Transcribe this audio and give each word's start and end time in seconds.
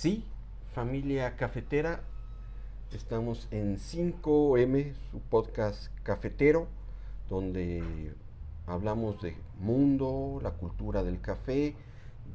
Sí, 0.00 0.24
familia 0.76 1.34
cafetera, 1.34 2.04
estamos 2.92 3.48
en 3.50 3.78
5M, 3.78 4.94
su 5.10 5.18
podcast 5.18 5.92
cafetero, 6.04 6.68
donde 7.28 8.14
hablamos 8.68 9.20
de 9.20 9.36
mundo, 9.58 10.38
la 10.40 10.52
cultura 10.52 11.02
del 11.02 11.20
café, 11.20 11.74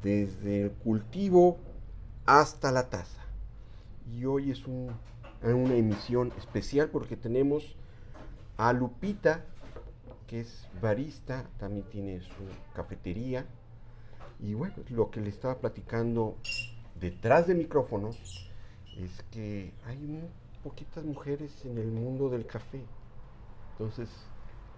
desde 0.02 0.64
el 0.64 0.72
cultivo 0.72 1.58
hasta 2.26 2.74
la 2.74 2.90
taza. 2.90 3.24
Y 4.12 4.26
hoy 4.26 4.52
es 4.52 4.66
una 4.68 5.74
emisión 5.74 6.34
especial 6.38 6.90
porque 6.90 7.16
tenemos 7.16 7.78
a 8.58 8.74
Lupita, 8.74 9.46
que 10.28 10.42
es 10.42 10.68
barista, 10.82 11.46
también 11.60 11.86
tiene 11.90 12.20
su 12.20 12.44
cafetería. 12.76 13.46
Y 14.42 14.54
bueno, 14.54 14.76
lo 14.90 15.12
que 15.12 15.22
le 15.22 15.30
estaba 15.30 15.60
platicando 15.60 16.36
detrás 17.04 17.48
de 17.48 17.54
micrófonos 17.54 18.16
es 18.98 19.24
que 19.30 19.74
hay 19.86 19.98
muy 19.98 20.24
poquitas 20.64 21.04
mujeres 21.04 21.66
en 21.66 21.78
el 21.78 21.92
mundo 21.92 22.30
del 22.30 22.46
café. 22.46 22.82
Entonces, 23.74 24.10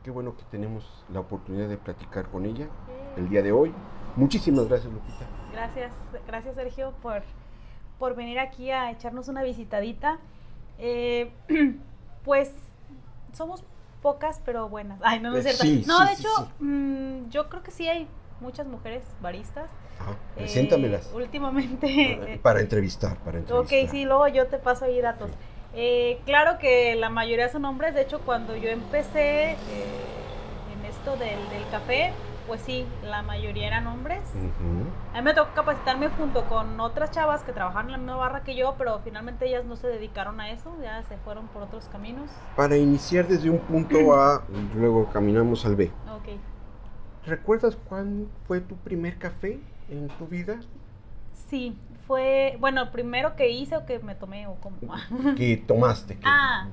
qué 0.04 0.10
bueno 0.10 0.36
que 0.36 0.44
tenemos 0.46 1.06
la 1.14 1.20
oportunidad 1.20 1.70
de 1.70 1.78
platicar 1.78 2.32
con 2.32 2.48
ella 2.48 2.68
el 3.16 3.30
día 3.30 3.44
de 3.44 3.52
hoy. 3.52 3.72
Muchísimas 4.16 4.68
gracias, 4.68 4.92
Lupita. 4.92 5.28
Gracias, 5.52 5.94
gracias 6.26 6.56
Sergio 6.56 6.94
por, 7.04 7.22
por 8.00 8.16
venir 8.16 8.40
aquí 8.40 8.72
a 8.72 8.90
echarnos 8.90 9.28
una 9.28 9.44
visitadita. 9.44 10.18
Eh, 10.80 11.32
pues 12.26 12.56
somos 13.34 13.64
pocas, 14.02 14.42
pero 14.44 14.68
buenas. 14.68 15.00
Ay, 15.04 15.20
no, 15.20 15.30
no 15.30 15.38
es 15.38 15.46
eh, 15.46 15.54
cierto. 15.54 15.88
no, 15.88 16.04
de 16.04 16.14
hecho, 16.14 16.30
mm, 16.60 17.30
yo 17.30 17.50
creo 17.50 17.62
que 17.62 17.70
sí 17.70 17.88
hay 17.88 18.08
muchas 18.40 18.68
mujeres 18.68 19.04
baristas. 19.22 19.70
Ah, 20.00 20.14
preséntamelas. 20.36 21.08
Eh, 21.12 21.16
últimamente. 21.16 22.40
Para, 22.42 22.60
entrevistar, 22.62 23.18
para 23.18 23.40
entrevistar. 23.40 23.80
Ok, 23.84 23.90
sí, 23.92 24.06
luego 24.06 24.28
yo 24.28 24.48
te 24.48 24.58
paso 24.58 24.86
ahí 24.86 25.02
datos. 25.02 25.32
Eh, 25.74 26.20
claro 26.26 26.58
que 26.58 26.96
la 26.96 27.10
mayoría 27.10 27.50
son 27.50 27.66
hombres. 27.66 27.94
De 27.94 28.02
hecho, 28.02 28.20
cuando 28.22 28.56
yo 28.56 28.70
empecé 28.70 29.52
eh, 29.52 29.58
en 30.74 30.86
esto 30.86 31.12
del, 31.18 31.38
del, 31.50 31.70
café, 31.70 32.14
pues 32.48 32.62
sí, 32.62 32.86
la 33.04 33.22
mayoría 33.24 33.68
eran 33.68 33.88
hombres. 33.88 34.22
A 35.14 35.18
mí 35.18 35.24
me 35.24 35.34
tocó 35.34 35.54
capacitarme 35.54 36.10
junto 36.10 36.46
con 36.46 36.80
otras 36.80 37.12
chavas 37.12 37.44
que 37.44 37.52
trabajaban 37.52 37.88
en 37.88 37.92
la 37.92 37.98
misma 37.98 38.16
barra 38.16 38.44
que 38.44 38.56
yo, 38.56 38.76
pero 38.78 39.00
finalmente 39.04 39.48
ellas 39.48 39.66
no 39.66 39.76
se 39.76 39.88
dedicaron 39.88 40.40
a 40.40 40.52
eso, 40.52 40.76
ya 40.82 41.04
se 41.04 41.18
fueron 41.18 41.48
por 41.48 41.64
otros 41.64 41.90
caminos. 41.92 42.30
Para 42.56 42.78
iniciar 42.78 43.28
desde 43.28 43.50
un 43.50 43.60
punto 43.60 44.14
A, 44.14 44.44
luego 44.76 45.10
caminamos 45.12 45.66
al 45.66 45.76
B. 45.76 45.92
Ok. 46.16 46.55
¿Recuerdas 47.26 47.76
cuándo 47.88 48.28
fue 48.48 48.62
tu 48.62 48.76
primer 48.76 49.18
café 49.18 49.60
en 49.90 50.08
tu 50.20 50.28
vida? 50.28 50.60
Sí, 51.50 51.76
fue, 52.08 52.58
bueno, 52.60 52.84
el 52.84 52.90
primero 52.90 53.36
que 53.36 53.50
hice 53.50 53.76
o 53.78 53.86
que 53.86 54.00
me 54.00 54.16
tomé 54.16 54.48
o 54.48 54.56
como... 54.56 54.78
que 55.38 55.58
tomaste, 55.58 56.16
que, 56.16 56.24
ah. 56.26 56.68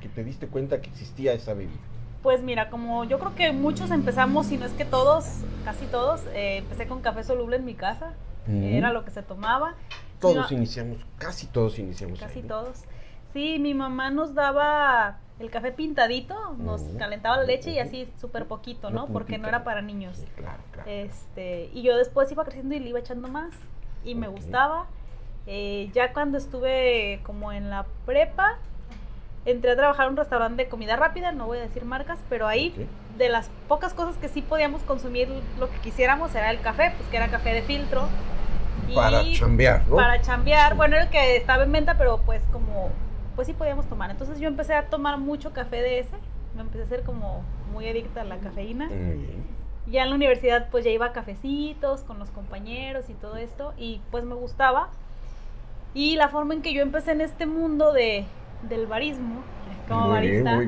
que, 0.00 0.08
te 0.08 0.24
diste 0.24 0.48
cuenta 0.48 0.80
que 0.80 0.88
existía 0.88 1.32
esa 1.32 1.52
bebida. 1.52 1.80
Pues 2.22 2.42
mira, 2.42 2.70
como 2.70 3.04
yo 3.04 3.18
creo 3.18 3.34
que 3.34 3.52
muchos 3.52 3.90
empezamos, 3.90 4.46
si 4.46 4.56
no 4.58 4.66
es 4.66 4.72
que 4.72 4.84
todos, 4.84 5.26
casi 5.64 5.86
todos, 5.86 6.22
eh, 6.34 6.58
empecé 6.58 6.86
con 6.86 7.00
café 7.00 7.24
soluble 7.24 7.56
en 7.56 7.64
mi 7.64 7.74
casa, 7.74 8.14
era 8.48 8.92
lo 8.92 9.04
que 9.04 9.10
se 9.10 9.22
tomaba. 9.22 9.74
Todos 10.18 10.50
iniciamos, 10.50 10.98
casi 11.18 11.46
todos 11.46 11.78
iniciamos. 11.78 12.18
Casi 12.18 12.42
todos. 12.42 12.84
Sí, 13.32 13.58
mi 13.58 13.74
mamá 13.74 14.10
nos 14.10 14.34
daba 14.34 15.18
el 15.40 15.50
café 15.50 15.72
pintadito, 15.72 16.54
nos 16.58 16.82
calentaba 16.98 17.38
la 17.38 17.44
leche 17.44 17.70
y 17.70 17.78
así 17.78 18.06
súper 18.20 18.46
poquito, 18.46 18.90
¿no? 18.90 19.06
Porque 19.06 19.38
no 19.38 19.48
era 19.48 19.64
para 19.64 19.80
niños. 19.80 20.22
claro, 20.36 20.62
claro. 20.70 20.90
Este, 20.90 21.70
y 21.72 21.82
yo 21.82 21.96
después 21.96 22.30
iba 22.30 22.44
creciendo 22.44 22.74
y 22.74 22.78
le 22.78 22.90
iba 22.90 22.98
echando 22.98 23.28
más 23.28 23.54
y 24.04 24.14
me 24.14 24.28
gustaba. 24.28 24.86
Eh, 25.46 25.90
ya 25.94 26.12
cuando 26.12 26.36
estuve 26.36 27.20
como 27.24 27.52
en 27.52 27.70
la 27.70 27.86
prepa, 28.04 28.58
entré 29.46 29.72
a 29.72 29.76
trabajar 29.76 30.06
en 30.06 30.12
un 30.12 30.16
restaurante 30.18 30.64
de 30.64 30.68
comida 30.68 30.96
rápida, 30.96 31.32
no 31.32 31.46
voy 31.46 31.58
a 31.58 31.62
decir 31.62 31.86
marcas, 31.86 32.18
pero 32.28 32.46
ahí 32.46 32.86
de 33.16 33.28
las 33.30 33.50
pocas 33.66 33.94
cosas 33.94 34.16
que 34.16 34.28
sí 34.28 34.42
podíamos 34.42 34.82
consumir 34.82 35.28
lo 35.58 35.70
que 35.70 35.78
quisiéramos 35.78 36.34
era 36.34 36.50
el 36.50 36.60
café, 36.60 36.92
pues 36.98 37.08
que 37.08 37.16
era 37.16 37.28
café 37.28 37.54
de 37.54 37.62
filtro. 37.62 38.08
Para 38.94 39.22
chambear, 39.32 39.86
¿no? 39.88 39.96
Para 39.96 40.20
chambear, 40.20 40.74
bueno, 40.74 40.96
era 40.96 41.04
el 41.04 41.10
que 41.10 41.36
estaba 41.36 41.62
en 41.62 41.72
venta, 41.72 41.96
pero 41.96 42.18
pues 42.26 42.42
como 42.52 42.90
pues 43.36 43.46
sí 43.46 43.54
podíamos 43.54 43.86
tomar. 43.86 44.10
Entonces 44.10 44.38
yo 44.40 44.48
empecé 44.48 44.74
a 44.74 44.86
tomar 44.86 45.18
mucho 45.18 45.52
café 45.52 45.76
de 45.76 46.00
ese, 46.00 46.16
me 46.54 46.62
empecé 46.62 46.84
a 46.84 46.88
ser 46.88 47.02
como 47.02 47.42
muy 47.72 47.88
adicta 47.88 48.22
a 48.22 48.24
la 48.24 48.38
cafeína. 48.38 48.88
Ya 49.86 50.02
en 50.04 50.10
la 50.10 50.16
universidad 50.16 50.68
pues 50.70 50.84
ya 50.84 50.90
iba 50.90 51.06
a 51.06 51.12
cafecitos 51.12 52.02
con 52.02 52.18
los 52.18 52.30
compañeros 52.30 53.08
y 53.08 53.14
todo 53.14 53.36
esto 53.36 53.72
y 53.76 54.00
pues 54.10 54.24
me 54.24 54.34
gustaba. 54.34 54.90
Y 55.94 56.16
la 56.16 56.28
forma 56.28 56.54
en 56.54 56.62
que 56.62 56.72
yo 56.72 56.82
empecé 56.82 57.12
en 57.12 57.20
este 57.20 57.46
mundo 57.46 57.92
de, 57.92 58.24
del 58.68 58.86
barismo, 58.86 59.42
como 59.88 60.08
barista, 60.08 60.60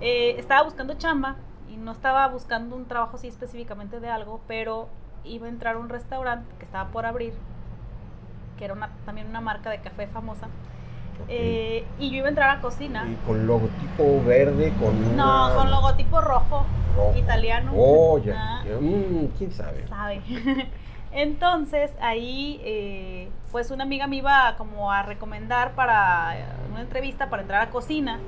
eh, 0.00 0.36
estaba 0.38 0.62
buscando 0.62 0.94
chamba 0.94 1.36
y 1.72 1.76
no 1.76 1.92
estaba 1.92 2.28
buscando 2.28 2.76
un 2.76 2.86
trabajo 2.86 3.16
así 3.16 3.28
específicamente 3.28 4.00
de 4.00 4.08
algo, 4.08 4.40
pero 4.46 4.88
iba 5.24 5.46
a 5.46 5.48
entrar 5.48 5.76
a 5.76 5.78
un 5.78 5.88
restaurante 5.88 6.46
que 6.58 6.64
estaba 6.64 6.90
por 6.90 7.06
abrir, 7.06 7.32
que 8.58 8.64
era 8.64 8.74
una, 8.74 8.90
también 9.04 9.28
una 9.28 9.40
marca 9.40 9.70
de 9.70 9.80
café 9.80 10.06
famosa. 10.06 10.48
Eh, 11.28 11.84
y 11.98 12.10
yo 12.10 12.16
iba 12.18 12.26
a 12.26 12.28
entrar 12.30 12.50
a 12.50 12.60
cocina. 12.60 13.06
¿Y 13.06 13.14
con 13.26 13.46
logotipo 13.46 14.22
verde? 14.24 14.72
con 14.80 15.16
No, 15.16 15.54
con 15.54 15.70
logotipo 15.70 16.20
rojo, 16.20 16.64
italiano. 17.16 17.72
Oh, 17.74 18.18
ya. 18.18 18.62
Mm, 18.80 19.26
¿Quién 19.36 19.52
sabe? 19.52 19.86
Sabe. 19.88 20.22
Entonces 21.12 21.90
ahí, 22.00 22.60
eh, 22.64 23.30
pues 23.50 23.70
una 23.70 23.84
amiga 23.84 24.06
me 24.06 24.16
iba 24.16 24.54
como 24.56 24.92
a 24.92 25.02
recomendar 25.02 25.72
para 25.72 26.36
una 26.70 26.82
entrevista 26.82 27.30
para 27.30 27.42
entrar 27.42 27.62
a 27.62 27.70
cocina. 27.70 28.20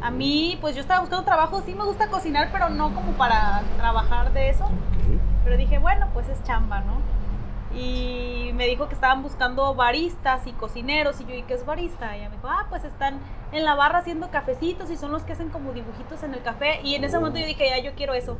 A 0.00 0.10
mí, 0.10 0.56
pues 0.60 0.76
yo 0.76 0.80
estaba 0.82 1.00
buscando 1.00 1.24
trabajo, 1.24 1.60
sí 1.62 1.74
me 1.74 1.84
gusta 1.84 2.08
cocinar, 2.08 2.50
pero 2.52 2.68
no 2.68 2.94
como 2.94 3.12
para 3.12 3.62
trabajar 3.76 4.32
de 4.32 4.50
eso. 4.50 4.68
Pero 5.44 5.56
dije, 5.56 5.78
bueno, 5.78 6.06
pues 6.12 6.28
es 6.28 6.42
chamba, 6.44 6.80
¿no? 6.80 6.98
Y 7.74 8.50
me 8.54 8.66
dijo 8.66 8.88
que 8.88 8.94
estaban 8.94 9.22
buscando 9.22 9.74
baristas 9.74 10.46
y 10.46 10.52
cocineros 10.52 11.20
y 11.20 11.26
yo, 11.26 11.34
¿y 11.34 11.42
qué 11.42 11.54
es 11.54 11.66
barista? 11.66 12.16
Y 12.16 12.20
ella 12.20 12.30
me 12.30 12.36
dijo, 12.36 12.48
ah, 12.48 12.66
pues 12.70 12.84
están 12.84 13.20
en 13.52 13.64
la 13.64 13.74
barra 13.74 13.98
haciendo 13.98 14.30
cafecitos 14.30 14.90
y 14.90 14.96
son 14.96 15.12
los 15.12 15.22
que 15.22 15.32
hacen 15.32 15.50
como 15.50 15.72
dibujitos 15.72 16.22
en 16.22 16.34
el 16.34 16.42
café 16.42 16.80
y 16.82 16.94
en 16.94 17.04
ese 17.04 17.18
momento 17.18 17.40
yo 17.40 17.46
dije, 17.46 17.68
ya, 17.68 17.78
yo 17.78 17.94
quiero 17.94 18.14
eso. 18.14 18.38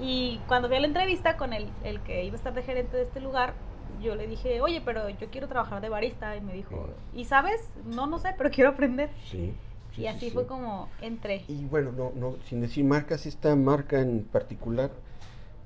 Y 0.00 0.40
cuando 0.48 0.68
fui 0.68 0.78
a 0.78 0.80
la 0.80 0.86
entrevista 0.86 1.36
con 1.36 1.52
el, 1.52 1.68
el 1.84 2.00
que 2.00 2.24
iba 2.24 2.34
a 2.34 2.38
estar 2.38 2.54
de 2.54 2.62
gerente 2.62 2.96
de 2.96 3.02
este 3.02 3.20
lugar, 3.20 3.54
yo 4.00 4.14
le 4.14 4.26
dije, 4.26 4.60
oye, 4.60 4.80
pero 4.84 5.08
yo 5.08 5.28
quiero 5.30 5.48
trabajar 5.48 5.80
de 5.80 5.88
barista. 5.88 6.36
Y 6.36 6.40
me 6.40 6.54
dijo, 6.54 6.88
¿y 7.14 7.24
sabes? 7.24 7.60
No, 7.84 8.06
no 8.06 8.18
sé, 8.18 8.34
pero 8.36 8.50
quiero 8.50 8.70
aprender. 8.70 9.10
Sí. 9.24 9.54
y 9.96 10.06
así 10.06 10.30
fue 10.30 10.46
como 10.46 10.88
entré. 11.00 11.44
Y 11.48 11.64
bueno, 11.66 11.92
no, 11.92 12.12
no, 12.14 12.36
sin 12.44 12.60
decir 12.60 12.84
marcas, 12.84 13.26
esta 13.26 13.54
marca 13.56 14.00
en 14.00 14.24
particular 14.24 14.90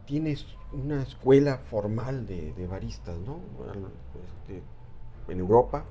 tienes 0.06 0.46
una 0.74 1.02
escuela 1.02 1.58
formal 1.58 2.26
de, 2.26 2.66
baristas, 2.68 3.16
¿no? 3.18 3.40
Este, 4.24 4.62
en 5.28 5.38
Europa. 5.38 5.84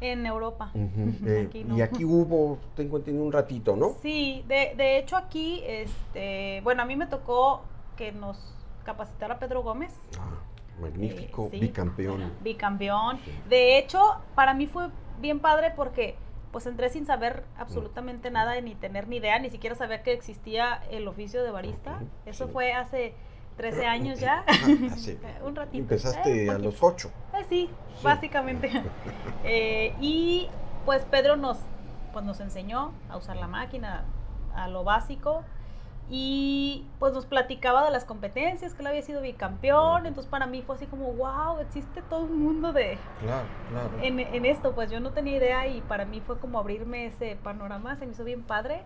En 0.00 0.26
Europa. 0.26 0.70
Eh, 1.26 1.48
y 1.74 1.80
aquí 1.80 2.04
hubo, 2.04 2.58
tengo 2.76 2.98
entendido, 2.98 3.24
un 3.24 3.32
ratito, 3.32 3.76
¿no? 3.76 3.94
Sí, 4.02 4.44
de, 4.46 4.74
de, 4.76 4.98
hecho 4.98 5.16
aquí, 5.16 5.62
este, 5.66 6.60
bueno, 6.62 6.82
a 6.82 6.84
mí 6.84 6.96
me 6.96 7.06
tocó 7.06 7.62
que 7.96 8.12
nos 8.12 8.36
capacitara 8.84 9.38
Pedro 9.38 9.62
Gómez. 9.62 9.92
Ah, 10.18 10.40
magnífico, 10.80 11.48
eh, 11.52 11.60
bicampeón. 11.60 12.32
Bicampeón. 12.42 13.18
De 13.48 13.78
hecho, 13.78 14.00
para 14.34 14.54
mí 14.54 14.66
fue 14.66 14.88
bien 15.20 15.40
padre 15.40 15.72
porque 15.74 16.16
pues 16.52 16.66
entré 16.66 16.88
sin 16.88 17.04
saber 17.04 17.42
absolutamente 17.56 18.30
nada, 18.30 18.60
ni 18.60 18.76
tener 18.76 19.08
ni 19.08 19.16
idea, 19.16 19.40
ni 19.40 19.50
siquiera 19.50 19.74
saber 19.74 20.04
que 20.04 20.12
existía 20.12 20.84
el 20.88 21.08
oficio 21.08 21.42
de 21.42 21.50
barista. 21.50 22.00
Eso 22.26 22.46
fue 22.46 22.72
hace 22.72 23.14
13 23.56 23.86
años 23.86 24.20
ya. 24.20 24.44
un 25.44 25.54
ratito. 25.54 25.78
Empezaste 25.78 26.50
a 26.50 26.58
los 26.58 26.82
8. 26.82 27.10
Eh, 27.34 27.44
sí, 27.48 27.70
básicamente. 28.02 28.70
Eh, 29.46 29.94
y 30.00 30.48
pues 30.86 31.04
Pedro 31.04 31.36
nos, 31.36 31.58
pues 32.14 32.24
nos 32.24 32.40
enseñó 32.40 32.92
a 33.10 33.18
usar 33.18 33.36
la 33.36 33.46
máquina, 33.46 34.04
a 34.54 34.68
lo 34.68 34.84
básico. 34.84 35.44
Y 36.08 36.86
pues 36.98 37.12
nos 37.12 37.26
platicaba 37.26 37.84
de 37.84 37.90
las 37.90 38.04
competencias, 38.06 38.72
que 38.72 38.80
él 38.80 38.86
había 38.86 39.02
sido 39.02 39.20
bicampeón. 39.20 40.06
Entonces 40.06 40.30
para 40.30 40.46
mí 40.46 40.62
fue 40.62 40.76
así 40.76 40.86
como, 40.86 41.12
wow, 41.12 41.58
existe 41.60 42.00
todo 42.02 42.20
un 42.24 42.42
mundo 42.42 42.72
de... 42.72 42.98
Claro, 43.20 43.46
claro. 43.70 43.90
En, 44.02 44.18
en 44.18 44.46
esto, 44.46 44.74
pues 44.74 44.90
yo 44.90 45.00
no 45.00 45.10
tenía 45.12 45.36
idea 45.36 45.66
y 45.66 45.82
para 45.82 46.06
mí 46.06 46.22
fue 46.26 46.38
como 46.38 46.58
abrirme 46.58 47.06
ese 47.06 47.36
panorama, 47.42 47.96
se 47.96 48.06
me 48.06 48.12
hizo 48.12 48.24
bien 48.24 48.42
padre. 48.42 48.82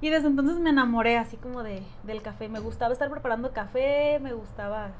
Y 0.00 0.08
desde 0.08 0.28
entonces 0.28 0.58
me 0.58 0.70
enamoré 0.70 1.18
así 1.18 1.36
como 1.36 1.62
de, 1.62 1.82
del 2.04 2.22
café. 2.22 2.48
Me 2.48 2.60
gustaba 2.60 2.92
estar 2.92 3.10
preparando 3.10 3.52
café, 3.52 4.18
me 4.20 4.32
gustaba 4.32 4.92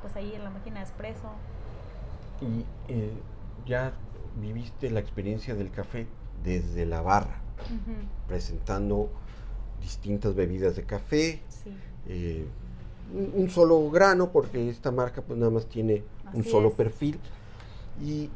pues 0.00 0.14
ahí 0.16 0.32
en 0.34 0.44
la 0.44 0.50
máquina 0.50 0.80
de 0.80 0.84
espresso. 0.84 1.30
Y 2.40 2.64
eh, 2.92 3.12
ya 3.66 3.92
viviste 4.40 4.90
la 4.90 5.00
experiencia 5.00 5.54
del 5.54 5.70
café 5.70 6.06
desde 6.44 6.86
la 6.86 7.00
barra, 7.00 7.40
presentando 8.28 9.10
distintas 9.80 10.34
bebidas 10.34 10.76
de 10.76 10.84
café, 10.84 11.40
eh, 12.06 12.46
un, 13.12 13.48
solo 13.50 13.90
grano, 13.90 14.30
porque 14.30 14.68
esta 14.68 14.90
marca 14.90 15.22
pues 15.22 15.38
nada 15.38 15.50
más 15.50 15.66
tiene 15.66 16.02
un 16.32 16.44
solo 16.44 16.72
perfil. 16.72 17.18
Y 18.02 18.28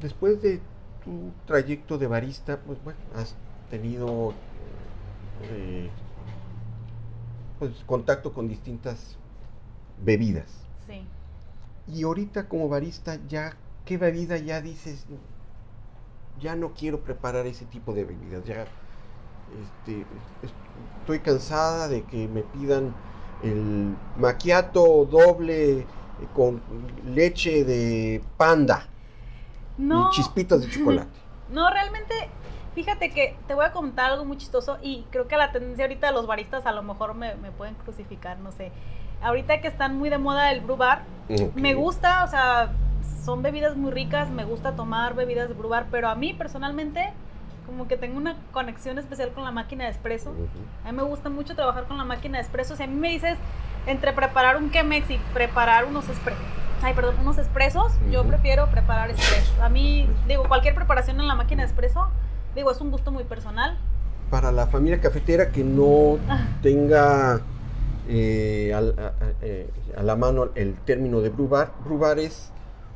después 0.00 0.40
de 0.42 0.60
tu 1.04 1.32
trayecto 1.46 1.98
de 1.98 2.06
barista, 2.06 2.58
pues 2.58 2.82
bueno, 2.84 2.98
has 3.16 3.34
tenido 3.70 4.32
eh, 5.44 5.90
pues, 7.58 7.72
contacto 7.86 8.32
con 8.32 8.48
distintas 8.48 9.16
bebidas. 10.04 10.46
Sí. 10.86 11.04
Y 11.86 12.04
ahorita 12.04 12.48
como 12.48 12.68
barista, 12.68 13.18
ya, 13.28 13.54
¿qué 13.84 13.98
bebida 13.98 14.36
ya 14.38 14.60
dices? 14.60 15.06
Ya 16.40 16.56
no 16.56 16.72
quiero 16.72 17.00
preparar 17.00 17.46
ese 17.46 17.66
tipo 17.66 17.92
de 17.92 18.04
bebidas. 18.04 18.44
Ya 18.44 18.64
este, 19.82 20.00
es- 20.42 20.52
estoy 21.00 21.18
cansada 21.20 21.88
de 21.88 22.02
que 22.04 22.28
me 22.28 22.42
pidan 22.42 22.94
el 23.42 23.96
maquiato 24.16 25.04
doble 25.06 25.80
eh, 25.80 25.86
con 26.34 26.60
leche 27.06 27.64
de 27.64 28.22
panda 28.36 28.86
No, 29.78 30.08
y 30.08 30.14
chispitas 30.14 30.60
de 30.60 30.70
chocolate. 30.70 31.10
no, 31.50 31.68
realmente, 31.70 32.14
fíjate 32.82 33.10
que 33.10 33.36
te 33.46 33.52
voy 33.54 33.66
a 33.66 33.72
contar 33.72 34.10
algo 34.12 34.24
muy 34.24 34.38
chistoso 34.38 34.78
y 34.82 35.04
creo 35.10 35.28
que 35.28 35.36
la 35.36 35.52
tendencia 35.52 35.84
ahorita 35.84 36.06
de 36.06 36.12
los 36.14 36.26
baristas 36.26 36.64
a 36.64 36.72
lo 36.72 36.82
mejor 36.82 37.14
me, 37.14 37.34
me 37.34 37.50
pueden 37.50 37.74
crucificar, 37.74 38.38
no 38.38 38.52
sé. 38.52 38.72
Ahorita 39.22 39.60
que 39.60 39.68
están 39.68 39.98
muy 39.98 40.08
de 40.08 40.16
moda 40.16 40.50
el 40.50 40.62
brew 40.62 40.78
bar, 40.78 41.02
Ok. 41.28 41.54
me 41.56 41.74
gusta, 41.74 42.24
o 42.24 42.28
sea, 42.28 42.70
son 43.22 43.42
bebidas 43.42 43.76
muy 43.76 43.90
ricas, 43.90 44.30
me 44.30 44.44
gusta 44.44 44.72
tomar 44.76 45.14
bebidas 45.14 45.48
de 45.48 45.54
brew 45.54 45.68
bar, 45.68 45.86
pero 45.90 46.08
a 46.08 46.14
mí 46.14 46.32
personalmente 46.32 47.12
como 47.66 47.86
que 47.86 47.98
tengo 47.98 48.16
una 48.16 48.36
conexión 48.50 48.98
especial 48.98 49.30
con 49.32 49.44
la 49.44 49.50
máquina 49.50 49.84
de 49.84 49.90
espresso. 49.90 50.30
Ujú. 50.30 50.48
A 50.88 50.90
mí 50.90 50.96
me 50.96 51.02
gusta 51.02 51.28
mucho 51.28 51.54
trabajar 51.54 51.84
con 51.84 51.98
la 51.98 52.04
máquina 52.04 52.38
de 52.38 52.44
espresso. 52.44 52.76
Si 52.76 52.82
a 52.82 52.86
mí 52.86 52.94
me 52.94 53.10
dices 53.10 53.36
entre 53.86 54.14
preparar 54.14 54.56
un 54.56 54.70
Chemex 54.70 55.10
y 55.10 55.18
preparar 55.34 55.84
unos 55.84 56.08
espre 56.08 56.34
Ay, 56.82 56.94
perdón, 56.94 57.16
unos 57.20 57.36
expresos, 57.36 57.92
yo 58.10 58.20
Ujú. 58.20 58.30
prefiero 58.30 58.66
preparar 58.68 59.10
espresso. 59.10 59.62
A 59.62 59.68
mí, 59.68 60.08
digo, 60.26 60.44
cualquier 60.48 60.74
preparación 60.74 61.20
en 61.20 61.28
la 61.28 61.34
máquina 61.34 61.62
de 61.62 61.68
espresso, 61.68 62.08
digo, 62.54 62.70
es 62.70 62.80
un 62.80 62.90
gusto 62.90 63.10
muy 63.10 63.24
personal. 63.24 63.78
Para 64.30 64.52
la 64.52 64.66
familia 64.66 65.00
cafetera 65.00 65.50
que 65.50 65.64
no 65.64 66.18
Ah. 66.28 66.46
tenga 66.62 67.40
eh, 68.08 68.72
al- 68.74 68.96
a, 68.98 69.06
a- 69.08 69.32
eh, 69.42 69.68
a 69.96 70.02
la 70.02 70.16
mano 70.16 70.50
el 70.54 70.74
término 70.84 71.20
de 71.20 71.28
brew 71.30 71.48
bar, 71.48 71.72
brew 71.84 71.98
bar 71.98 72.18
es 72.18 72.50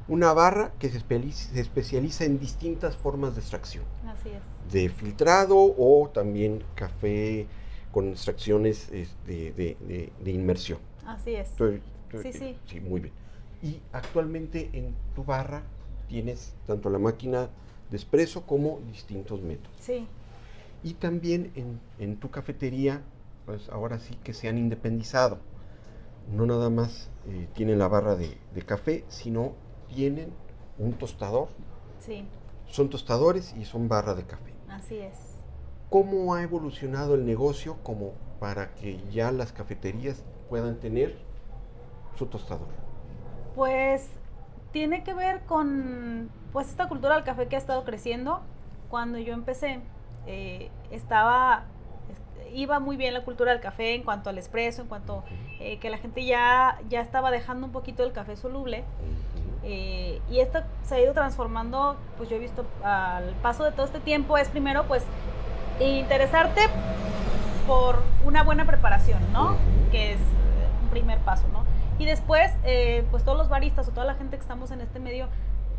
una 0.09 0.33
barra 0.33 0.73
que 0.79 0.89
se, 0.91 0.99
espeli- 0.99 1.33
se 1.33 1.61
especializa 1.61 2.25
en 2.25 2.39
distintas 2.39 2.97
formas 2.97 3.35
de 3.35 3.41
extracción. 3.41 3.85
Así 4.07 4.31
es. 4.31 4.73
de 4.73 4.89
filtrado 4.89 5.57
o 5.57 6.11
también 6.13 6.63
café 6.75 7.47
con 7.93 8.09
extracciones 8.09 8.91
este, 8.93 9.53
de, 9.53 9.77
de- 9.87 10.13
de 10.25 10.31
inmersión. 10.31 10.79
Así 11.07 11.35
es. 11.35 11.51
Estoy- 11.51 11.81
estoy- 12.13 12.33
Sí, 12.33 12.57
sí. 12.67 12.81
muy 12.81 13.01
bien. 13.01 13.15
Y 13.63 13.81
actualmente 13.93 14.71
en 14.73 14.95
tu 15.15 15.23
barra 15.25 15.63
tienes 16.09 16.55
tanto 16.67 16.91
la 16.91 16.99
máquina 16.99 17.49
de 17.91 17.97
espresso 17.97 18.47
como 18.47 18.81
distintos 18.81 19.43
métodos. 19.43 19.79
Sí, 19.79 20.09
Y 20.83 20.95
también 20.95 21.53
en, 21.57 21.81
en 21.99 22.19
tu 22.21 22.31
cafetería, 22.31 23.03
pues 23.47 23.69
ahora 23.71 23.99
sí 23.99 24.17
que 24.23 24.35
se 24.35 24.49
han 24.49 24.59
independizado. 24.59 25.39
No 26.33 26.47
nada 26.47 26.71
más 26.71 27.11
eh, 27.27 27.49
tienen 27.55 27.79
la 27.79 27.89
barra 27.89 28.17
de, 28.17 28.39
de 28.55 28.63
café, 28.63 29.05
sino 29.09 29.55
tienen 29.89 30.33
un 30.79 30.95
tostador. 30.99 31.49
sí, 31.99 32.27
Son 32.67 32.91
tostadores 32.91 33.55
y 33.57 33.65
son 33.65 33.89
barra 33.89 34.15
de 34.15 34.27
café. 34.27 34.53
así 34.69 34.99
es. 34.99 35.41
¿Cómo 35.89 36.35
ha 36.35 36.43
evolucionado 36.43 37.15
el 37.15 37.25
negocio 37.25 37.83
como 37.83 38.13
para 38.39 38.75
que 38.75 39.03
ya 39.11 39.33
las 39.33 39.53
cafeterías 39.55 40.23
puedan 40.51 40.79
tener 40.79 41.17
su 42.17 42.27
tostador? 42.27 42.69
Pues 43.55 44.09
tiene 44.75 45.05
que 45.05 45.15
ver 45.15 45.41
con 45.47 46.29
pues 46.53 46.69
esta 46.69 46.89
cultura 46.89 47.15
del 47.15 47.23
café 47.25 47.47
que 47.47 47.55
ha 47.55 47.59
estado 47.59 47.85
creciendo. 47.85 48.41
Cuando 48.91 49.19
yo 49.19 49.33
empecé, 49.33 49.81
eh, 50.27 50.69
estaba, 50.91 51.63
est- 52.11 52.55
iba 52.55 52.81
muy 52.81 52.97
bien 52.97 53.15
la 53.15 53.23
cultura 53.25 53.53
del 53.53 53.61
café 53.61 53.95
en 53.95 54.03
cuanto 54.03 54.31
al 54.31 54.37
espresso, 54.37 54.83
en 54.83 54.89
cuanto 54.89 55.23
eh, 55.61 55.79
que 55.79 55.91
la 55.91 55.99
gente 55.99 56.25
ya, 56.27 56.79
ya 56.89 57.01
estaba 57.01 57.31
dejando 57.31 57.67
un 57.67 57.73
poquito 57.73 58.03
el 58.03 58.13
café 58.13 58.37
soluble. 58.37 58.83
Eh, 59.63 60.21
y 60.29 60.41
esto 60.41 60.61
se 60.83 60.97
ha 60.97 61.01
ido 61.01 61.15
transformando, 61.15 61.97
pues 62.19 62.29
yo 62.29 62.35
he 62.37 62.41
visto 62.41 62.67
al 62.83 63.31
paso 63.43 63.63
de 63.65 63.71
todo 63.73 63.87
este 63.87 64.01
tiempo, 64.01 64.37
es 64.37 64.49
primero 64.49 64.85
pues 64.89 65.05
interesarte 65.81 66.61
por 67.67 68.03
una 68.25 68.43
buena 68.43 68.65
preparación, 68.67 69.21
¿no? 69.33 69.57
Que 69.91 70.13
es 70.15 70.19
un 70.83 70.89
primer 70.91 71.19
paso, 71.21 71.45
¿no? 71.53 71.65
Y 71.99 72.07
después, 72.07 72.51
eh, 72.65 73.05
pues 73.11 73.25
todos 73.25 73.39
los 73.39 73.49
baristas 73.49 73.89
o 73.89 73.93
toda 73.93 74.07
la 74.07 74.15
gente 74.15 74.37
que 74.37 74.43
estamos 74.43 74.71
en 74.71 74.81
este 74.81 74.99
medio 74.99 75.29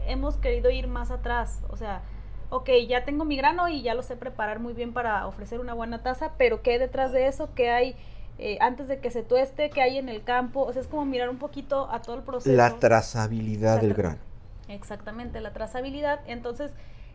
hemos 0.08 0.38
querido 0.38 0.70
ir 0.70 0.88
más 0.88 1.12
atrás, 1.12 1.62
o 1.70 1.78
sea, 1.78 2.02
ok, 2.50 2.70
ya 2.88 3.06
tengo 3.06 3.26
mi 3.26 3.36
grano 3.36 3.68
y 3.68 3.82
ya 3.82 3.94
lo 3.94 4.04
sé 4.04 4.16
preparar 4.16 4.60
muy 4.60 4.74
bien 4.74 4.94
para 4.94 5.28
ofrecer 5.28 5.60
una 5.60 5.74
buena 5.74 6.04
taza, 6.04 6.34
pero 6.38 6.62
¿qué 6.62 6.74
hay 6.74 6.78
detrás 6.78 7.12
de 7.12 7.28
eso? 7.28 7.50
¿Qué 7.56 7.70
hay 7.70 7.96
eh, 8.38 8.58
antes 8.62 8.88
de 8.88 9.00
que 9.00 9.12
se 9.12 9.24
tueste? 9.24 9.70
¿Qué 9.70 9.82
hay 9.82 9.98
en 9.98 10.10
el 10.10 10.24
campo? 10.24 10.62
O 10.62 10.72
sea, 10.72 10.82
es 10.82 10.88
como 10.88 11.06
mirar 11.06 11.30
un 11.30 11.38
poquito 11.38 11.90
a 11.92 12.02
todo 12.02 12.16
el 12.16 12.24
proceso. 12.24 12.56
La 12.56 12.78
trazabilidad 12.78 13.76
La 13.76 13.82
del 13.82 13.94
grano. 13.94 14.20
Exactamente, 14.68 15.42
la 15.42 15.54
trazabilidad. 15.54 16.22
Entonces, 16.28 16.72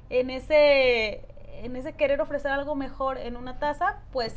en 0.09 0.31
ese, 0.31 1.25
en 1.63 1.77
ese 1.77 1.93
querer 1.93 2.21
ofrecer 2.21 2.51
algo 2.51 2.75
mejor 2.75 3.19
en 3.19 3.37
una 3.37 3.59
taza, 3.59 3.99
pues 4.13 4.37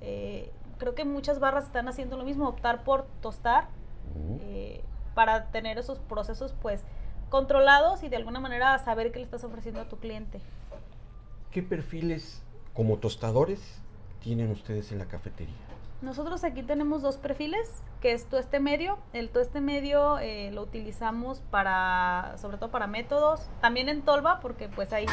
eh, 0.00 0.50
creo 0.78 0.94
que 0.94 1.04
muchas 1.04 1.38
barras 1.38 1.64
están 1.64 1.88
haciendo 1.88 2.16
lo 2.16 2.24
mismo, 2.24 2.48
optar 2.48 2.82
por 2.82 3.06
tostar 3.20 3.68
eh, 4.40 4.82
para 5.14 5.50
tener 5.50 5.78
esos 5.78 5.98
procesos 5.98 6.54
pues 6.60 6.82
controlados 7.28 8.02
y 8.02 8.08
de 8.08 8.16
alguna 8.16 8.40
manera 8.40 8.76
saber 8.78 9.12
qué 9.12 9.18
le 9.18 9.24
estás 9.24 9.44
ofreciendo 9.44 9.80
a 9.80 9.88
tu 9.88 9.98
cliente. 9.98 10.40
¿Qué 11.50 11.62
perfiles 11.62 12.42
como 12.74 12.98
tostadores 12.98 13.60
tienen 14.20 14.50
ustedes 14.50 14.92
en 14.92 14.98
la 14.98 15.06
cafetería? 15.06 15.56
Nosotros 16.02 16.44
aquí 16.44 16.62
tenemos 16.62 17.02
dos 17.02 17.18
perfiles, 17.18 17.68
que 18.00 18.12
es 18.12 18.26
tueste 18.26 18.58
medio. 18.58 18.98
El 19.12 19.28
tueste 19.28 19.60
medio 19.60 20.18
eh, 20.18 20.50
lo 20.50 20.62
utilizamos 20.62 21.40
para, 21.50 22.36
sobre 22.38 22.56
todo 22.56 22.70
para 22.70 22.86
métodos, 22.86 23.48
también 23.60 23.90
en 23.90 24.00
tolva, 24.02 24.40
porque 24.40 24.68
pues 24.68 24.94
ahí, 24.94 25.04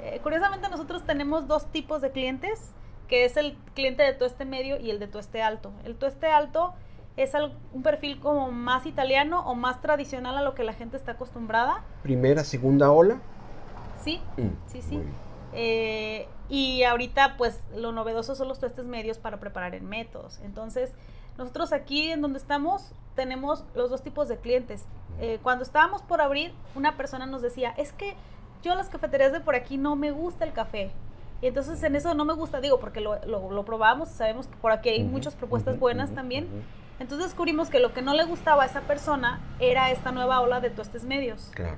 eh, 0.00 0.20
curiosamente 0.22 0.70
nosotros 0.70 1.04
tenemos 1.04 1.48
dos 1.48 1.66
tipos 1.66 2.00
de 2.00 2.12
clientes, 2.12 2.72
que 3.08 3.26
es 3.26 3.36
el 3.36 3.58
cliente 3.74 4.04
de 4.04 4.14
tueste 4.14 4.46
medio 4.46 4.80
y 4.80 4.90
el 4.90 4.98
de 4.98 5.06
tueste 5.06 5.42
alto. 5.42 5.70
El 5.84 5.96
tueste 5.96 6.28
alto 6.28 6.72
es 7.16 7.32
un 7.72 7.82
perfil 7.82 8.20
como 8.20 8.50
más 8.52 8.86
italiano 8.86 9.40
o 9.46 9.54
más 9.54 9.80
tradicional 9.80 10.36
a 10.38 10.42
lo 10.42 10.54
que 10.54 10.64
la 10.64 10.72
gente 10.72 10.96
está 10.96 11.12
acostumbrada. 11.12 11.84
Primera, 12.02 12.44
segunda 12.44 12.90
ola. 12.90 13.20
Sí, 14.02 14.20
Mm, 14.36 14.48
Sí, 14.66 14.82
sí. 14.82 15.00
Eh, 15.52 16.26
y 16.48 16.82
ahorita, 16.84 17.36
pues, 17.36 17.60
lo 17.76 17.92
novedoso 17.92 18.34
son 18.34 18.48
los 18.48 18.58
tuestes 18.58 18.86
medios 18.86 19.18
para 19.18 19.38
preparar 19.38 19.74
en 19.74 19.86
métodos. 19.88 20.40
Entonces, 20.42 20.92
nosotros 21.38 21.72
aquí 21.72 22.10
en 22.10 22.22
donde 22.22 22.38
estamos 22.38 22.92
tenemos 23.14 23.64
los 23.74 23.90
dos 23.90 24.02
tipos 24.02 24.28
de 24.28 24.38
clientes. 24.38 24.84
Eh, 25.20 25.38
cuando 25.42 25.62
estábamos 25.64 26.00
por 26.02 26.22
abrir, 26.22 26.52
una 26.74 26.96
persona 26.96 27.26
nos 27.26 27.42
decía, 27.42 27.74
es 27.76 27.92
que 27.92 28.14
yo 28.62 28.72
a 28.72 28.74
las 28.74 28.88
cafeterías 28.88 29.32
de 29.32 29.40
por 29.40 29.54
aquí 29.54 29.76
no 29.76 29.96
me 29.96 30.10
gusta 30.10 30.44
el 30.46 30.52
café. 30.52 30.90
Y 31.42 31.46
entonces 31.48 31.82
en 31.82 31.96
eso 31.96 32.14
no 32.14 32.24
me 32.24 32.32
gusta, 32.34 32.60
digo, 32.60 32.80
porque 32.80 33.00
lo, 33.00 33.22
lo, 33.26 33.50
lo 33.50 33.64
probamos, 33.64 34.08
sabemos 34.08 34.46
que 34.46 34.56
por 34.56 34.72
aquí 34.72 34.88
hay 34.88 35.04
muchas 35.04 35.34
propuestas 35.34 35.78
buenas 35.78 36.14
también. 36.14 36.48
Entonces 37.02 37.26
descubrimos 37.28 37.68
que 37.68 37.80
lo 37.80 37.92
que 37.92 38.00
no 38.00 38.14
le 38.14 38.24
gustaba 38.24 38.62
a 38.62 38.66
esa 38.66 38.82
persona 38.82 39.40
era 39.58 39.90
esta 39.90 40.12
nueva 40.12 40.40
ola 40.40 40.60
de 40.60 40.70
tuestes 40.70 41.04
medios. 41.04 41.50
Claro. 41.54 41.76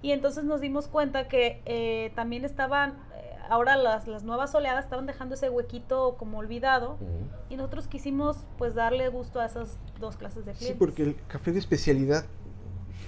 Y 0.00 0.12
entonces 0.12 0.44
nos 0.44 0.60
dimos 0.60 0.86
cuenta 0.86 1.26
que 1.28 1.60
eh, 1.66 2.12
también 2.14 2.44
estaban, 2.44 2.90
eh, 3.16 3.36
ahora 3.50 3.76
las, 3.76 4.06
las 4.06 4.22
nuevas 4.22 4.54
oleadas 4.54 4.84
estaban 4.84 5.06
dejando 5.06 5.34
ese 5.34 5.50
huequito 5.50 6.14
como 6.18 6.38
olvidado. 6.38 6.92
Ujú. 6.94 7.26
Y 7.50 7.56
nosotros 7.56 7.88
quisimos 7.88 8.38
pues 8.58 8.74
darle 8.76 9.08
gusto 9.08 9.40
a 9.40 9.44
esas 9.46 9.78
dos 9.98 10.16
clases 10.16 10.44
de 10.46 10.52
Sí, 10.54 10.58
clientes. 10.58 10.78
porque 10.78 11.02
el 11.02 11.16
café 11.26 11.50
de 11.52 11.58
especialidad, 11.58 12.24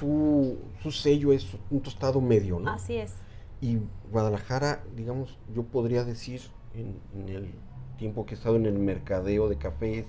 su, 0.00 0.58
su 0.82 0.90
sello 0.90 1.32
es 1.32 1.46
un 1.70 1.80
tostado 1.80 2.20
medio, 2.20 2.58
¿no? 2.58 2.70
Así 2.72 2.96
es. 2.96 3.14
Y 3.60 3.78
Guadalajara, 4.10 4.82
digamos, 4.96 5.38
yo 5.54 5.62
podría 5.62 6.02
decir, 6.02 6.40
en, 6.74 6.98
en 7.14 7.28
el 7.28 7.54
tiempo 7.96 8.26
que 8.26 8.34
he 8.34 8.36
estado 8.36 8.56
en 8.56 8.66
el 8.66 8.78
mercadeo 8.80 9.48
de 9.48 9.56
cafés, 9.56 10.06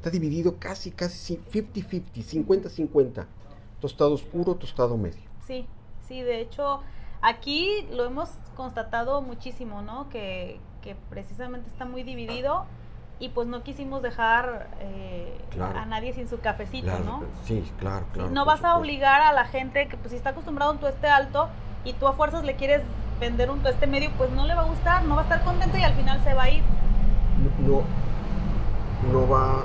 está 0.00 0.08
dividido 0.08 0.56
casi, 0.58 0.90
casi 0.90 1.36
50-50, 1.52 2.46
50-50. 2.46 3.26
Tostado 3.82 4.14
oscuro, 4.14 4.54
tostado 4.54 4.96
medio. 4.96 5.20
Sí, 5.46 5.66
sí, 6.08 6.22
de 6.22 6.40
hecho 6.40 6.80
aquí 7.20 7.86
lo 7.92 8.06
hemos 8.06 8.30
constatado 8.56 9.20
muchísimo, 9.20 9.82
¿no? 9.82 10.08
Que, 10.08 10.58
que 10.80 10.96
precisamente 11.10 11.68
está 11.68 11.84
muy 11.84 12.02
dividido 12.02 12.64
y 13.18 13.28
pues 13.28 13.46
no 13.46 13.62
quisimos 13.62 14.00
dejar 14.00 14.70
eh, 14.80 15.36
Claro. 15.50 15.78
a 15.78 15.84
nadie 15.84 16.14
sin 16.14 16.28
su 16.28 16.40
cafecito, 16.40 16.86
Claro, 16.86 17.04
¿no? 17.04 17.22
Sí, 17.44 17.62
claro, 17.78 18.06
Sí, 18.06 18.12
claro. 18.14 18.30
no 18.30 18.46
vas 18.46 18.64
a 18.64 18.78
obligar 18.78 19.20
a 19.20 19.34
la 19.34 19.44
gente 19.44 19.86
que 19.88 19.98
pues 19.98 20.12
si 20.12 20.16
está 20.16 20.30
acostumbrado 20.30 20.70
a 20.70 20.74
un 20.74 20.80
tueste 20.80 21.08
alto 21.08 21.50
y 21.84 21.92
tú 21.92 22.08
a 22.08 22.14
fuerzas 22.14 22.42
le 22.44 22.56
quieres 22.56 22.82
vender 23.20 23.50
un 23.50 23.60
tueste 23.60 23.86
medio, 23.86 24.10
pues 24.16 24.30
no 24.30 24.46
le 24.46 24.54
va 24.54 24.62
a 24.62 24.64
gustar, 24.64 25.04
no 25.04 25.14
va 25.16 25.20
a 25.20 25.24
estar 25.24 25.44
contento 25.44 25.76
y 25.76 25.82
al 25.82 25.92
final 25.94 26.24
se 26.24 26.32
va 26.32 26.44
a 26.44 26.50
ir. 26.50 26.62
No, 27.66 27.82
no 29.12 29.28
va 29.28 29.64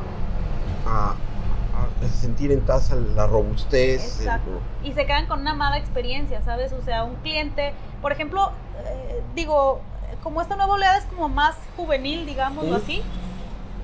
a, 0.85 1.11
a 1.11 2.07
sentir 2.09 2.51
en 2.51 2.61
taza 2.61 2.95
la 2.95 3.27
robustez. 3.27 4.19
Exacto. 4.19 4.59
Y 4.83 4.93
se 4.93 5.05
quedan 5.05 5.27
con 5.27 5.41
una 5.41 5.53
mala 5.53 5.77
experiencia, 5.77 6.41
¿sabes? 6.41 6.73
O 6.73 6.81
sea, 6.81 7.03
un 7.03 7.15
cliente, 7.15 7.73
por 8.01 8.11
ejemplo, 8.11 8.51
eh, 8.85 9.21
digo, 9.35 9.81
como 10.23 10.41
esta 10.41 10.55
nueva 10.55 10.73
oleada 10.73 10.97
es 10.97 11.05
como 11.05 11.29
más 11.29 11.55
juvenil, 11.75 12.25
digámoslo 12.25 12.75
así, 12.75 13.03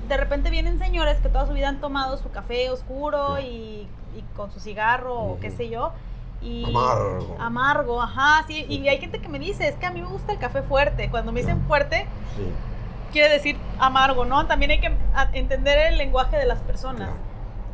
de 0.08 0.16
repente 0.16 0.50
vienen 0.50 0.78
señores 0.78 1.18
que 1.20 1.28
toda 1.28 1.46
su 1.46 1.52
vida 1.52 1.68
han 1.68 1.80
tomado 1.80 2.16
su 2.16 2.30
café 2.30 2.70
oscuro 2.70 3.38
y, 3.40 3.88
con 4.36 4.50
su 4.50 4.60
cigarro 4.60 5.18
o 5.18 5.40
qué 5.40 5.50
sé 5.50 5.68
yo. 5.68 5.92
Y 6.42 6.64
amargo. 6.64 7.36
Amargo, 7.38 8.02
ajá, 8.02 8.44
sí. 8.46 8.66
Y 8.68 8.88
hay 8.88 8.98
gente 8.98 9.20
que 9.20 9.28
me 9.28 9.38
dice, 9.38 9.68
es 9.68 9.76
que 9.76 9.86
a 9.86 9.90
mí 9.90 10.02
me 10.02 10.08
gusta 10.08 10.32
el 10.32 10.38
café 10.38 10.62
fuerte. 10.62 11.08
Cuando 11.08 11.32
me 11.32 11.40
dicen 11.40 11.62
fuerte, 11.66 12.06
quiere 13.12 13.28
decir 13.28 13.56
amargo, 13.82 14.24
¿no? 14.24 14.46
También 14.46 14.70
hay 14.70 14.80
que 14.80 14.92
entender 15.32 15.92
el 15.92 15.98
lenguaje 15.98 16.36
de 16.36 16.46
las 16.46 16.60
personas. 16.60 17.10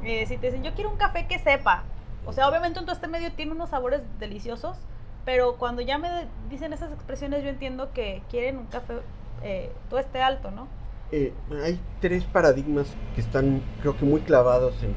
Eh, 0.03 0.25
si 0.27 0.39
te 0.39 0.47
dicen, 0.47 0.65
yo 0.65 0.73
quiero 0.75 0.91
un 0.91 0.97
café 0.97 1.27
que 1.27 1.39
sepa, 1.39 1.83
o 2.25 2.33
sea, 2.33 2.49
obviamente 2.49 2.79
en 2.79 2.87
todo 2.87 2.95
este 2.95 3.09
medio 3.09 3.31
tiene 3.33 3.53
unos 3.53 3.71
sabores 3.71 4.01
deliciosos, 4.19 4.77
pero 5.25 5.57
cuando 5.57 5.83
ya 5.83 5.99
me 5.99 6.09
dicen 6.49 6.73
esas 6.73 6.93
expresiones, 6.93 7.43
yo 7.43 7.51
entiendo 7.51 7.93
que 7.93 8.23
quieren 8.31 8.57
un 8.59 8.67
café 8.67 8.95
eh, 9.43 9.71
todo 9.91 10.01
este 10.01 10.23
alto, 10.23 10.51
¿no? 10.51 10.67
Eh, 11.13 11.33
hay 11.63 11.79
tres 12.01 12.25
paradigmas 12.25 12.87
que 13.15 13.21
están, 13.21 13.63
creo 13.81 13.97
que 13.97 14.05
muy 14.05 14.21
clavados 14.23 14.75
en, 14.83 14.95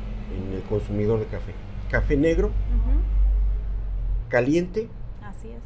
el 0.53 0.61
consumidor 0.63 1.19
de 1.19 1.25
café. 1.25 1.53
Café 1.89 2.15
negro, 2.15 2.51
caliente. 4.29 4.87
Así 5.21 5.49
es. 5.49 5.61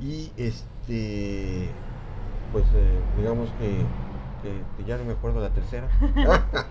Y 0.00 0.32
este, 0.38 1.68
pues 2.50 2.64
digamos 3.18 3.50
que, 3.58 3.84
que, 4.44 4.84
ya 4.84 4.96
no 4.96 5.04
me 5.04 5.12
acuerdo 5.12 5.40
la 5.40 5.50
tercera. 5.50 5.88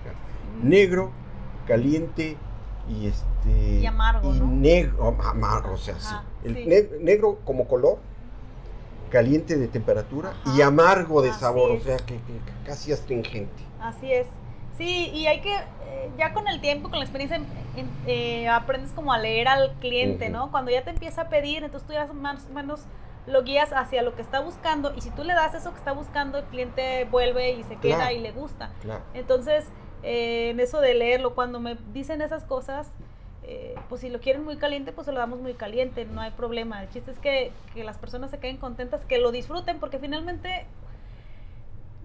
negro, 0.64 1.12
caliente 1.68 2.38
y 2.88 3.08
este 3.08 3.80
y 3.80 3.86
amargo, 3.86 4.34
y 4.34 4.40
negro, 4.40 5.18
amargo, 5.24 5.74
o 5.74 5.78
sea, 5.78 5.96
sí. 6.00 6.16
El 6.44 7.04
negro 7.04 7.40
como 7.46 7.68
color, 7.68 8.00
caliente 9.10 9.58
de 9.58 9.68
temperatura 9.68 10.34
y 10.56 10.62
amargo 10.62 11.22
de 11.22 11.32
sabor, 11.34 11.72
o 11.72 11.80
sea, 11.80 11.98
que, 11.98 12.20
casi 12.66 12.92
astringente. 12.92 13.64
Así 13.80 14.12
es. 14.12 14.28
Sí, 14.78 15.12
y 15.14 15.28
hay 15.28 15.40
que, 15.42 15.54
eh, 15.54 16.10
ya 16.18 16.34
con 16.34 16.48
el 16.48 16.60
tiempo, 16.60 16.90
con 16.90 16.98
la 16.98 17.06
experiencia, 17.06 17.40
eh, 18.08 18.48
aprendes 18.48 18.92
como 18.92 19.14
a 19.14 19.20
leer 19.20 19.48
al 19.48 19.74
cliente, 19.80 20.30
¿no? 20.30 20.52
Cuando 20.52 20.72
ya 20.72 20.84
te 20.84 20.90
empieza 20.90 21.22
a 21.22 21.30
pedir, 21.30 21.64
entonces 21.64 21.88
tú 21.88 21.94
ya 21.94 22.12
más 22.12 22.48
o 22.50 22.54
menos 22.54 22.82
lo 23.26 23.44
guías 23.44 23.72
hacia 23.74 24.02
lo 24.02 24.16
que 24.16 24.22
está 24.22 24.40
buscando 24.40 24.94
y 24.96 25.02
si 25.02 25.10
tú 25.12 25.24
le 25.24 25.34
das 25.34 25.54
eso 25.54 25.72
que 25.72 25.78
está 25.78 25.94
buscando, 25.94 26.38
el 26.40 26.46
cliente 26.46 27.06
vuelve 27.06 27.52
y 27.52 27.64
se 27.64 27.78
queda 27.78 28.12
y 28.12 28.20
le 28.20 28.32
gusta. 28.32 28.72
Entonces, 29.14 29.66
eh, 30.04 30.50
en 30.50 30.60
eso 30.60 30.82
de 30.82 30.94
leerlo, 30.94 31.34
cuando 31.34 31.60
me 31.60 31.78
dicen 31.94 32.22
esas 32.22 32.44
cosas, 32.44 32.92
eh, 33.44 33.76
pues 33.90 34.02
si 34.02 34.10
lo 34.10 34.20
quieren 34.20 34.44
muy 34.44 34.58
caliente, 34.58 34.92
pues 34.92 35.06
se 35.06 35.12
lo 35.12 35.20
damos 35.20 35.40
muy 35.40 35.54
caliente, 35.54 36.06
no 36.06 36.22
hay 36.22 36.32
problema. 36.32 36.82
El 36.82 36.90
chiste 36.90 37.12
es 37.12 37.20
que, 37.20 37.52
que, 37.74 37.84
las 37.84 37.98
personas 37.98 38.32
se 38.32 38.40
queden 38.40 38.58
contentas, 38.58 39.06
que 39.06 39.18
lo 39.18 39.32
disfruten, 39.32 39.80
porque 39.80 40.00
finalmente 40.00 40.66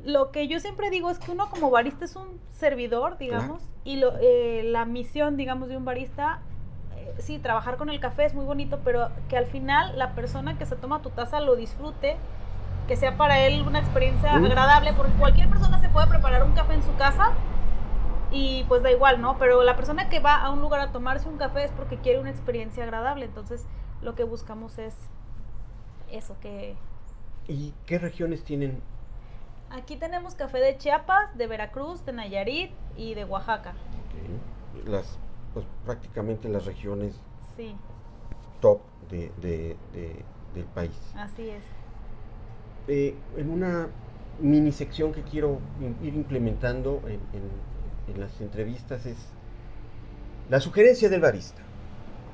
lo 0.04 0.30
que 0.30 0.46
yo 0.48 0.60
siempre 0.60 0.90
digo 0.90 1.10
es 1.10 1.18
que 1.18 1.30
uno 1.30 1.50
como 1.50 1.70
barista 1.70 2.04
es 2.04 2.16
un 2.16 2.40
servidor, 2.50 3.18
digamos, 3.18 3.62
y 3.84 3.96
lo, 3.96 4.16
eh, 4.20 4.62
la 4.64 4.84
misión, 4.84 5.36
digamos, 5.36 5.68
de 5.68 5.76
un 5.76 5.84
barista, 5.84 6.40
sí, 7.18 7.38
trabajar 7.38 7.76
con 7.76 7.90
el 7.90 8.00
café 8.00 8.24
es 8.24 8.34
muy 8.34 8.44
bonito, 8.44 8.80
pero 8.84 9.10
que 9.28 9.36
al 9.36 9.46
final 9.46 9.98
la 9.98 10.14
persona 10.14 10.58
que 10.58 10.66
se 10.66 10.76
toma 10.76 11.02
tu 11.02 11.10
taza 11.10 11.40
lo 11.40 11.56
disfrute 11.56 12.16
que 12.88 12.96
sea 12.96 13.16
para 13.16 13.38
él 13.40 13.62
una 13.66 13.78
experiencia 13.78 14.32
agradable, 14.32 14.94
porque 14.94 15.12
cualquier 15.12 15.48
persona 15.50 15.78
se 15.78 15.90
puede 15.90 16.06
preparar 16.06 16.42
un 16.42 16.52
café 16.52 16.72
en 16.72 16.82
su 16.82 16.96
casa 16.96 17.34
y 18.32 18.64
pues 18.64 18.82
da 18.82 18.90
igual, 18.90 19.20
¿no? 19.20 19.38
Pero 19.38 19.62
la 19.62 19.76
persona 19.76 20.08
que 20.08 20.20
va 20.20 20.36
a 20.36 20.50
un 20.50 20.60
lugar 20.60 20.80
a 20.80 20.90
tomarse 20.90 21.28
un 21.28 21.36
café 21.36 21.64
es 21.64 21.70
porque 21.72 21.98
quiere 21.98 22.18
una 22.18 22.30
experiencia 22.30 22.84
agradable, 22.84 23.26
entonces 23.26 23.66
lo 24.00 24.14
que 24.14 24.24
buscamos 24.24 24.78
es 24.78 24.94
eso, 26.10 26.34
que... 26.40 26.76
¿Y 27.46 27.74
qué 27.84 27.98
regiones 27.98 28.42
tienen? 28.42 28.80
Aquí 29.70 29.96
tenemos 29.96 30.34
café 30.34 30.58
de 30.58 30.78
Chiapas, 30.78 31.36
de 31.36 31.46
Veracruz, 31.46 32.06
de 32.06 32.12
Nayarit 32.12 32.72
y 32.96 33.14
de 33.14 33.24
Oaxaca. 33.26 33.74
Las, 34.86 35.18
pues 35.62 35.66
prácticamente 35.84 36.48
las 36.48 36.64
regiones 36.64 37.14
sí. 37.56 37.74
top 38.60 38.80
de, 39.10 39.30
del 40.54 40.64
país. 40.74 40.96
Así 41.14 41.48
es. 41.50 41.64
Eh, 42.88 43.14
en 43.36 43.50
una 43.50 43.88
mini 44.40 44.72
sección 44.72 45.12
que 45.12 45.22
quiero 45.22 45.58
ir 46.02 46.14
implementando 46.14 47.02
en 47.06 47.20
en 48.08 48.20
las 48.20 48.40
entrevistas 48.40 49.06
es 49.06 49.16
la 50.48 50.60
sugerencia 50.60 51.08
del 51.08 51.20
barista. 51.20 51.62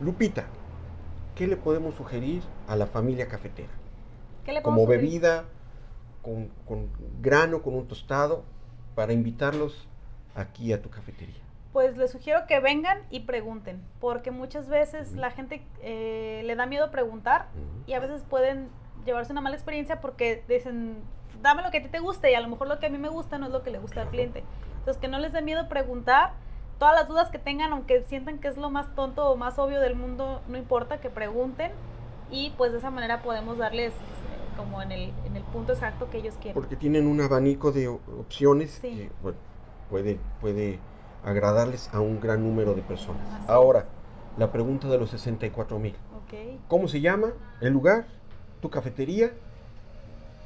Lupita, 0.00 0.46
¿qué 1.34 1.46
le 1.46 1.56
podemos 1.56 1.94
sugerir 1.94 2.42
a 2.68 2.76
la 2.76 2.86
familia 2.86 3.28
cafetera? 3.28 3.72
Como 4.62 4.86
bebida, 4.86 5.44
con, 6.22 6.50
grano, 7.20 7.62
con 7.62 7.74
un 7.74 7.88
tostado, 7.88 8.44
para 8.94 9.12
invitarlos 9.12 9.88
aquí 10.34 10.72
a 10.72 10.80
tu 10.80 10.90
cafetería. 10.90 11.42
Pues 11.74 11.96
les 11.96 12.12
sugiero 12.12 12.46
que 12.46 12.60
vengan 12.60 12.98
y 13.10 13.20
pregunten, 13.20 13.82
porque 13.98 14.30
muchas 14.30 14.68
veces 14.68 15.14
la 15.14 15.32
gente 15.32 15.60
eh, 15.82 16.42
le 16.44 16.54
da 16.54 16.66
miedo 16.66 16.92
preguntar 16.92 17.48
y 17.88 17.94
a 17.94 17.98
veces 17.98 18.22
pueden 18.22 18.68
llevarse 19.04 19.32
una 19.32 19.40
mala 19.40 19.56
experiencia 19.56 20.00
porque 20.00 20.44
dicen, 20.46 21.02
dame 21.42 21.62
lo 21.62 21.72
que 21.72 21.78
a 21.78 21.82
ti 21.82 21.88
te 21.88 21.98
guste 21.98 22.30
y 22.30 22.34
a 22.36 22.40
lo 22.40 22.46
mejor 22.46 22.68
lo 22.68 22.78
que 22.78 22.86
a 22.86 22.90
mí 22.90 22.98
me 22.98 23.08
gusta 23.08 23.38
no 23.38 23.46
es 23.46 23.52
lo 23.52 23.64
que 23.64 23.72
le 23.72 23.80
gusta 23.80 24.02
al 24.02 24.08
cliente. 24.10 24.44
Entonces, 24.78 25.00
que 25.00 25.08
no 25.08 25.18
les 25.18 25.32
dé 25.32 25.42
miedo 25.42 25.68
preguntar. 25.68 26.34
Todas 26.78 26.94
las 26.94 27.08
dudas 27.08 27.30
que 27.30 27.40
tengan, 27.40 27.72
aunque 27.72 28.04
sientan 28.04 28.38
que 28.38 28.46
es 28.46 28.56
lo 28.56 28.70
más 28.70 28.94
tonto 28.94 29.28
o 29.28 29.36
más 29.36 29.58
obvio 29.58 29.80
del 29.80 29.96
mundo, 29.96 30.42
no 30.46 30.56
importa, 30.56 31.00
que 31.00 31.10
pregunten. 31.10 31.72
Y 32.30 32.50
pues 32.56 32.70
de 32.70 32.78
esa 32.78 32.92
manera 32.92 33.20
podemos 33.20 33.58
darles 33.58 33.94
eh, 33.94 33.96
como 34.56 34.80
en 34.80 34.92
el, 34.92 35.12
en 35.24 35.34
el 35.34 35.42
punto 35.42 35.72
exacto 35.72 36.08
que 36.08 36.18
ellos 36.18 36.34
quieren. 36.36 36.54
Porque 36.54 36.76
tienen 36.76 37.08
un 37.08 37.20
abanico 37.20 37.72
de 37.72 37.88
opciones 37.88 38.78
que 38.78 39.10
puede, 39.90 40.20
puede 40.40 40.78
agradarles 41.24 41.90
a 41.92 42.00
un 42.00 42.20
gran 42.20 42.42
número 42.42 42.74
de 42.74 42.82
personas. 42.82 43.22
Ahora, 43.48 43.86
la 44.36 44.50
pregunta 44.52 44.88
de 44.88 44.98
los 44.98 45.10
64 45.10 45.78
mil. 45.78 45.94
¿Cómo 46.68 46.88
se 46.88 47.00
llama? 47.00 47.32
¿El 47.60 47.72
lugar? 47.72 48.06
¿Tu 48.60 48.70
cafetería? 48.70 49.32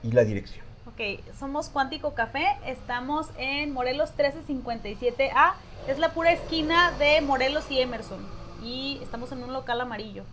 Y 0.03 0.13
la 0.13 0.25
dirección. 0.25 0.67
Ok, 0.87 1.25
somos 1.39 1.69
Cuántico 1.71 2.15
Café, 2.15 2.47
estamos 2.67 3.29
en 3.39 3.73
Morelos 3.73 4.13
1357A, 4.17 5.55
es 5.87 5.99
la 5.99 6.13
pura 6.13 6.33
esquina 6.33 6.93
de 6.99 7.21
Morelos 7.21 7.71
y 7.71 7.81
Emerson 7.81 8.21
y 8.63 8.99
estamos 9.03 9.33
en 9.33 9.43
un 9.43 9.53
local 9.53 9.81
amarillo 9.81 10.25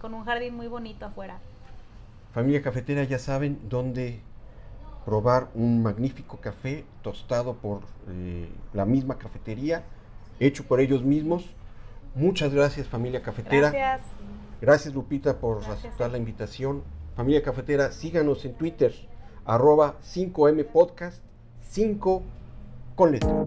con 0.00 0.14
un 0.14 0.24
jardín 0.24 0.54
muy 0.54 0.68
bonito 0.68 1.06
afuera. 1.06 1.38
Familia 2.32 2.62
cafetera, 2.62 3.04
ya 3.04 3.18
saben 3.18 3.58
dónde 3.68 4.20
probar 5.04 5.48
un 5.54 5.82
magnífico 5.82 6.38
café 6.38 6.84
tostado 7.02 7.54
por 7.54 7.82
eh, 8.08 8.48
la 8.72 8.84
misma 8.84 9.18
cafetería, 9.18 9.84
hecho 10.40 10.64
por 10.64 10.80
ellos 10.80 11.04
mismos. 11.04 11.44
Muchas 12.14 12.52
gracias 12.54 12.88
familia 12.88 13.22
cafetera. 13.22 13.70
Gracias. 13.70 14.02
Gracias 14.60 14.94
Lupita 14.94 15.38
por 15.38 15.62
aceptar 15.64 16.10
la 16.10 16.18
invitación. 16.18 16.82
Familia 17.16 17.42
cafetera, 17.42 17.92
síganos 17.92 18.44
en 18.44 18.54
Twitter 18.54 18.94
arroba 19.44 19.96
5M 20.02 20.64
Podcast 20.66 21.22
5 21.60 22.22
con 22.94 23.12
letra. 23.12 23.44